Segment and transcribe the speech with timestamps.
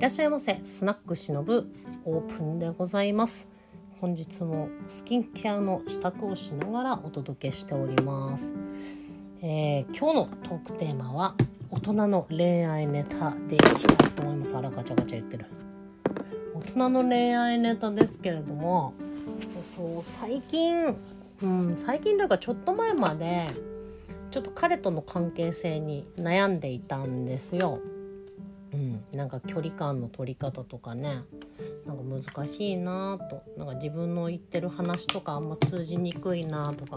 [0.00, 0.58] いらっしゃいませ。
[0.64, 1.70] スナックしのぶ
[2.06, 3.50] オープンでございます。
[4.00, 8.54] 本日もスキンケアの支度をしながらお届けしております、
[9.42, 11.34] えー今日のトークテーマは
[11.70, 14.56] 大人の恋愛ネタでいきたいと思います。
[14.56, 15.44] あらガチャガチャ言ってる。
[16.54, 18.94] 大人の恋愛ネタですけれども
[19.60, 20.96] そう最近、
[21.42, 23.48] うん、最近というかちょっと前まで
[24.30, 27.80] ちょっと彼との関係性に悩んでいたんですよ。
[28.72, 31.22] うん、なんか距離感の取り方とかね。
[31.86, 33.42] なんか難しいなと。
[33.56, 36.96] なんか自分の言ってる話とかあんま通じにくいなとか。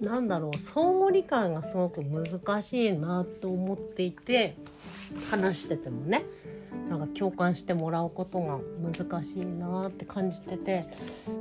[0.00, 0.58] なんだろう。
[0.58, 4.56] 相互理解がすごく難しいなと思っていて
[5.30, 6.24] 話しててもね。
[6.88, 10.86] なんか共感してもらうことが難しいなって感じてて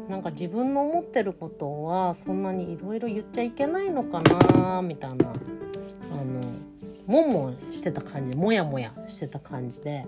[0.07, 5.33] なんか自分の思ってることはそんなにいろいろ言っちゃいけないのかなみたいな。
[6.11, 6.68] あの
[7.09, 10.05] もんもんしてた感じもやもやしてた感じで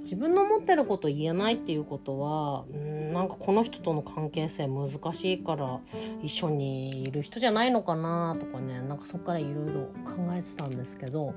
[0.00, 5.78] 自分の思ってること言えないっていうことはうんなんかこの人との関係性難しいから
[6.20, 11.34] 一緒にいる人じゃないのかなとかねなんかそこからいろいろ考えてたんですけど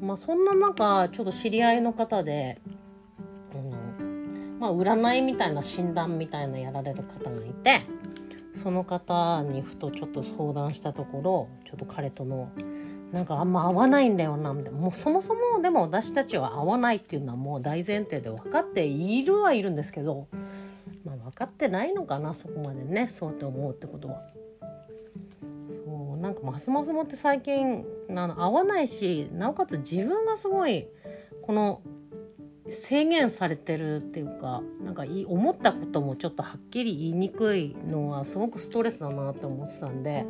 [0.00, 2.60] まあそんな中ちょっと知り合いの方で、
[3.54, 7.80] うんまあ、占いみたいな診断みたいなやられる方がいて
[8.54, 12.50] その方にふとちょっと相談したところちょっと彼との
[13.12, 20.28] なんかあんま合わないんだよなみたいなもうそもそもでも私たちは合わないっていうのはもう大前提で分かっているはいるんですけど、
[21.04, 24.22] まあ、分かってないのかなそこまでねそうって思うってことは。
[25.84, 30.86] そうなんかますますもって最近あの合わないしなおかつ自分がすごい
[31.42, 31.80] この
[32.68, 40.26] 制限されてるっていうかなんかい思ったこともちょっとはっきり言いにくいのはすごくストレスだなって思ってたんで。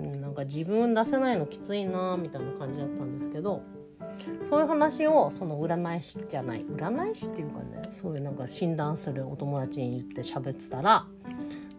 [0.00, 3.62] なんか自分出せないのきついなみたいな感じだったんですけど
[4.42, 11.06] そういう話をその占い師じゃない占い師っていうかねそういうなんか診断するお友達に言って喋ってたら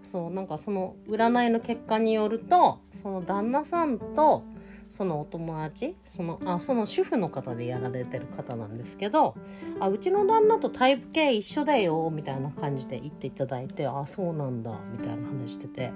[0.03, 4.43] そうなんかその占いの結果によるとその旦那さんと
[4.91, 9.35] そのお友達そのあその主婦の方でやられてる方なんですけど
[9.79, 15.91] あうちの旦那とタイプ系一緒だよみたいな感じで言っていただいてあそうなんだみたいな話してて。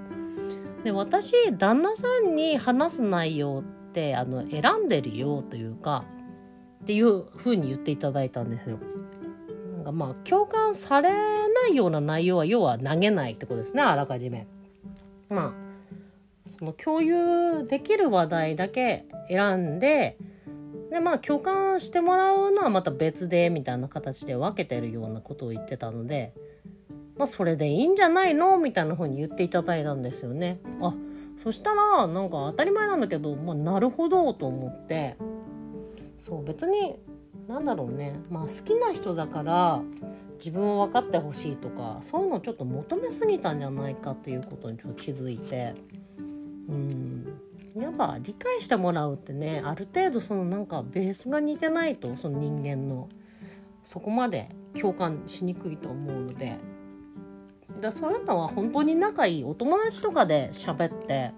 [0.82, 6.04] で私旦那さんに話す内容ってあの選んでるよというか
[6.84, 8.78] っていう風に言っていただいたんですよ。
[9.74, 14.46] なんかまあ共感されないような内容は要は投げないってことですねあらかじめ。
[15.28, 15.65] まあ
[16.46, 20.16] その共有できる話題だけ選んで
[20.90, 26.32] でまあ共感してもらうのはまた別でみたいな形で分けてるようなことを言ってたので。
[27.16, 30.60] まあそれでいいんじゃないのみたいな風に言っていただいたんですよね。
[30.80, 30.94] あ
[31.42, 35.16] そしたらなんか当たり前なんだけど、まあ、なるほどと思って
[36.18, 36.98] そう別に
[37.46, 39.82] なんだろうね、まあ、好きな人だから
[40.38, 45.74] 自分を分かってほしいとかそういうのをちょっと求めすぎたんじゃないかっていうことにちょっと気づいて
[47.76, 53.08] やっぱ理解してもらうってねある程度そのなんかベースが似てないとその人間の。
[53.86, 56.58] そこまで共感しにくいと思うので。
[57.80, 61.32] だそういうのは本当に仲いいお友達とかで喋って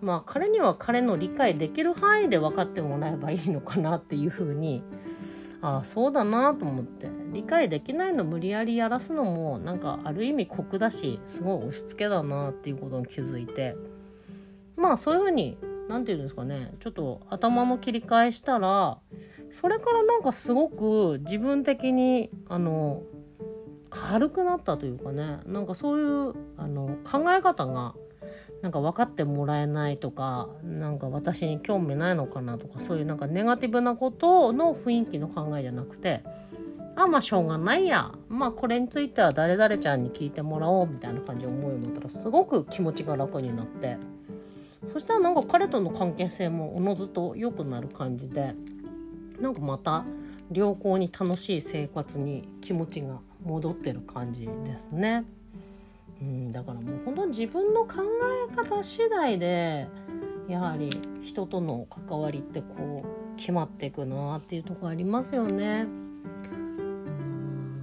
[0.00, 4.82] まあ彼には彼の理解できる範囲で分かってもらえばいいのかなっていうふうに
[5.60, 7.08] ああそうだなと思って。
[7.32, 13.76] 理解できないの無理やりやらすのもなんかある意味酷だしすごい押し付けだなっていうことに気づいて
[14.80, 15.58] まあそういうふうに
[15.88, 18.98] 何て言うんですかねちょっと頭の切り替えしたら
[19.50, 23.02] それからなんかすごく自分的にあの
[23.90, 27.94] 軽くなったというかねなんかそういうあの考え方が
[28.62, 36.22] なんか分かってもらえないとかなんか私に興味ないのかなとかそういうなんかネガティブなことの雰囲気の考えじゃなくて
[36.96, 38.12] あまあしょうがないや。
[38.28, 43.96] まあこれについては誰々ちゃんに聞いてもらおうみたいな感じで思うようになったらすごく気持ちが楽になって。
[44.90, 48.54] そしたらなんか彼との関係性もおのずと良くなる感じで
[49.40, 50.04] なんかまた
[50.52, 55.24] 良好に楽しい生活に気持ちが戻ってる感じですね。
[56.20, 58.02] うん、だからもう本当に自分の考
[58.50, 59.86] え方次第で
[60.48, 60.90] やはり
[61.22, 65.86] 人との関わりってこう決まっていくなっていうとこありますよね。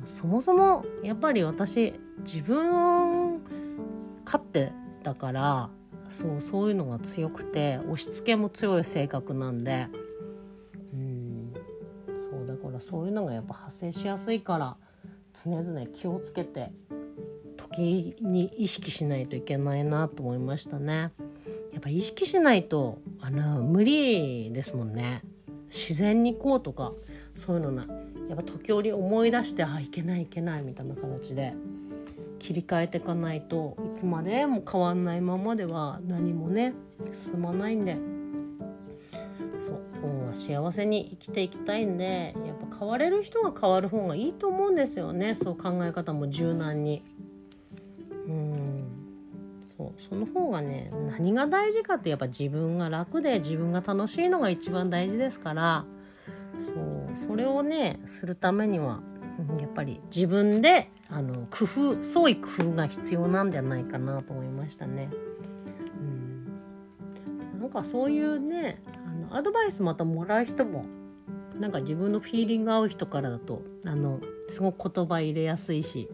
[0.05, 3.41] そもそもやっぱり私自分
[4.25, 4.73] 勝手
[5.03, 5.69] だから
[6.09, 9.87] そうそういうのが強くて押し付けも強い性格なんで
[10.93, 11.53] うん
[12.17, 14.77] そうだからそういうのがやっぱ発生しやすいから
[15.43, 16.71] 常々気をつけて
[17.55, 21.11] 時に意識しないといけないなと思いましたね。
[21.73, 25.21] やっぱ意識しないとあの無理ですもんね。
[25.69, 26.93] 自然にこうとか
[27.35, 27.85] そういうのな
[28.29, 31.53] やっぱ時折思い出してあいけないいけないみたいな形で
[32.39, 36.73] 切り替えていかないといつまでも変わんないままでは何もね
[37.13, 37.97] 進まないんで。
[39.59, 45.35] そう本は幸せに生きていきたいんでやっぱ変われる人が変わる方がいいと思うんですよね。
[45.35, 47.03] そう考え方も柔軟に。
[48.27, 48.83] うん。
[49.75, 55.85] そうその方がね何が大事かってやっぱ自分が楽で自分が楽しいのが一番大事ですから。
[56.59, 59.01] そうそれをねするためには
[59.59, 65.09] やっぱり自分であの工夫創意工夫が必要なんじゃないかなと思いましたね。
[67.53, 70.85] うん、なんかそういうねあのアドバイスまたもらう人も
[71.59, 76.09] なんか自分のフィーリング合う人からだとあのすごく言葉入れやすいし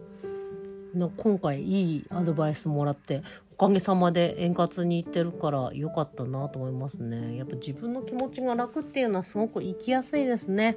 [0.94, 3.22] の今回いいアドバイスもらって
[3.52, 7.36] おかげさまで円滑にいってるから良かったなと思いますね。
[7.36, 10.76] やっぱ自分の気持ちが楽っていうのはすごく生きやすいですね。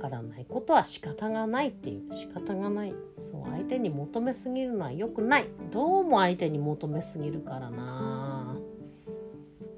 [0.00, 2.12] からないことは仕方がないっていう。
[2.12, 2.94] 仕方がない。
[3.18, 5.48] そう相手に求めすぎるのは良くない。
[5.70, 8.56] どうも相手に求めすぎるからな。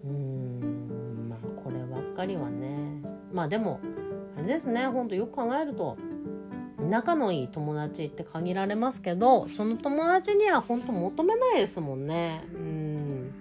[0.04, 1.28] うん。
[1.28, 3.02] まあこればっかりはね。
[3.32, 3.80] まあでも
[4.38, 4.86] あれですね。
[4.86, 5.98] ほんとよく考えると
[6.88, 12.44] 仲のいい友達って限られますけどその友達には本当求めないですもんね。
[12.54, 13.32] うん。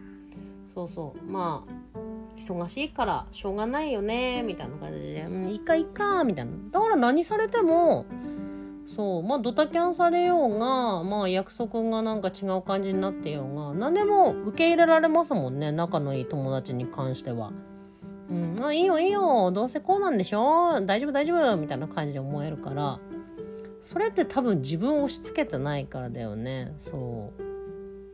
[0.74, 1.31] そうそう。
[1.31, 2.00] まあ
[2.38, 5.48] 忙しいからしょうがないよねみたいな感じで「うん。
[5.50, 6.51] いいかいいか」みたいな。
[6.72, 8.06] だから何されても
[8.88, 17.51] そうまあドタキャンされようがまあ約束がなんか違う感じになってようが何でも受け入れられますもんね仲のいい友達に関しては。
[18.30, 23.00] うん、あいいよいいよどうせこうなんでしょ大丈夫大丈夫みたいな感じで思えるから。
[23.81, 26.74] それって多分自分を押し付けてないからだよね。
[26.78, 27.51] そう。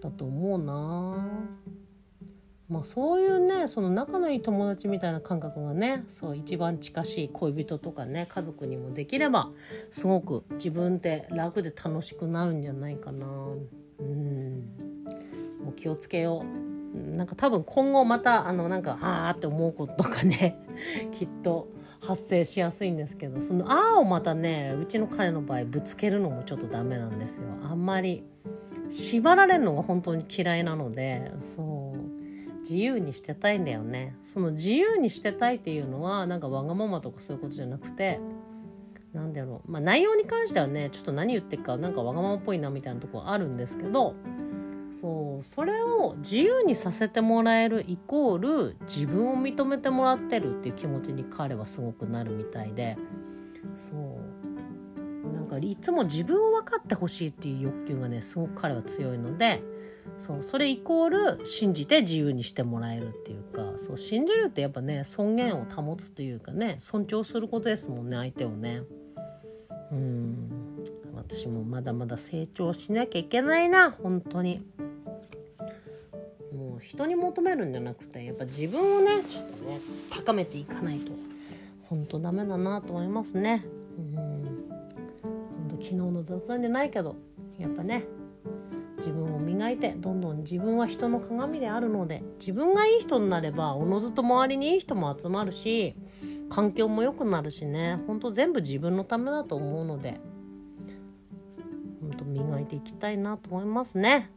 [0.02, 1.28] だと思うな
[2.70, 9.50] まあそういうねその仲のいい友達みたいな感覚がねそう一番近しい恋人とかね家族にもできれば
[9.90, 13.26] すごく自分って楽で楽しくなるんじゃないかな。
[14.00, 14.70] うん。
[15.64, 16.68] もう気をつけよう。
[17.16, 20.58] なんか多分今後またあのなんかああって思うこととかね
[21.12, 21.68] きっと
[22.02, 27.48] 発生しやすいんですけどその「あ」をまたねうちの彼の場合ぶつけるのもちょっとダメなんですよ。
[27.64, 28.24] あんまり
[28.90, 31.87] 縛られるのが本当に嫌いなのでそう。
[32.70, 34.16] 自由にしてたいんだよね。
[34.22, 38.20] その自由にしてたいっていうのはなんかわがままとかそういうことじゃなくて
[39.14, 39.72] なんだろう。
[39.72, 44.16] まあ内容に関してはねちょっと何言ってるかなんかわがままっぽいなみたいなとこあるんですけど
[44.92, 52.98] そうそれを自由にさせてもらえるイコール自分を認めてもらってるっていう気持ちに彼はすごくなるみたいで
[53.76, 54.37] そう。
[55.34, 59.62] なんかいつも自分を分かってほしいっていう欲求がねすごく彼は強いので
[60.18, 68.84] そうそれイコール信じて自由にしてもらえるっていうかそう信じるってやっぱね尊厳を保つというかね尊重することですもんね相手をね。
[69.92, 70.52] うん
[71.16, 74.66] 私もまだまだ成長しなきゃいけないな本当に。
[76.54, 79.80] もう人に求めるんじゃなくてやっぱ自分をねちょっとね
[80.10, 81.12] 高めていかないと
[81.90, 83.66] 本当ダメだなと思いますね。
[83.98, 84.37] うん
[85.88, 87.16] 昨日の雑談でないけど
[87.58, 88.04] やっぱね
[88.98, 95.96] 自分を磨いてどんどん自分は人の鏡であるので自分がいい人になればおのずと周りにいい人も集まるし
[96.50, 98.00] 環境も良くなるしね。
[98.08, 100.20] ほんと全部自分のためだと思うので
[102.02, 104.30] ほんと磨いていきたいなと思いますね。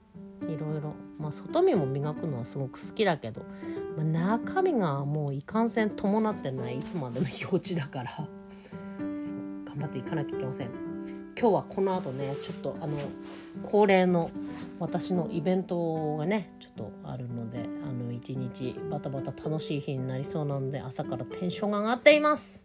[0.43, 0.95] いろいろ。
[1.19, 3.43] まあ外見も磨くのはすごく好きだけど、
[3.97, 4.05] まあ、
[4.39, 8.11] 中身がもういかんせん伴ってないいつまでも幼稚だから。
[8.17, 8.27] そう
[9.65, 10.90] 頑張っていかなきゃいけません。
[11.39, 12.97] 今日はこの後ねちょっとあの
[13.71, 14.31] 恒例の
[14.79, 22.65] 私のイベントがねちょっとあるのであの一日バタバタ楽しい日になりそうなので朝からテンションが上がっています。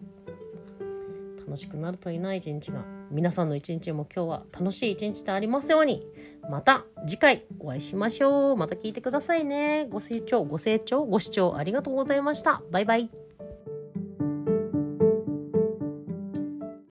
[1.45, 2.84] 楽しくなるといない一日が。
[3.12, 6.05] 皆さんの一日も今日は楽しい一日でありますように。
[6.50, 8.55] また次回お会いしましょう。
[8.57, 9.88] また聞いてくださいね。
[9.89, 12.62] ご清聴ご清聴ご視聴ありがとうございました。
[12.72, 13.25] バイバイ。